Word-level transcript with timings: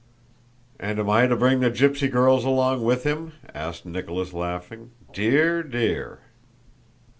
"And 0.79 0.97
am 0.97 1.11
I 1.11 1.27
to 1.27 1.35
bring 1.35 1.59
the 1.59 1.69
gypsy 1.69 2.09
girls 2.11 2.43
along 2.43 2.83
with 2.83 3.03
him?" 3.03 3.33
asked 3.53 3.85
Nicholas, 3.85 4.33
laughing. 4.33 4.89
"Dear, 5.13 5.61
dear!..." 5.61 6.21